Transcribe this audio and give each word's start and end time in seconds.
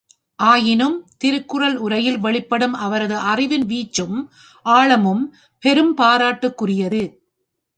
ஆயினும் 0.39 0.95
திருக்குறள் 1.17 1.75
உரையில் 1.77 2.17
வெளிப்படும் 2.19 2.73
அவரது 2.73 3.17
அறிவின் 3.31 3.65
வீச்சும் 3.65 4.17
ஆழமும் 4.65 5.23
பெரும் 5.63 5.93
பாராட்டுக்குரியது. 5.97 7.03